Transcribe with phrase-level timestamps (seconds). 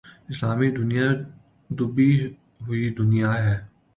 [0.29, 1.07] اسلامی دنیا
[1.77, 2.09] دبی
[2.65, 3.55] ہوئی دنیا ہے۔